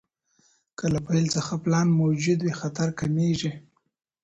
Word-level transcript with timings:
که 0.77 0.85
له 0.93 0.99
پیل 1.07 1.25
څخه 1.35 1.53
پلان 1.63 1.87
موجود 1.99 2.39
وي، 2.41 2.53
خطر 2.61 2.87
کمېږي. 2.99 3.51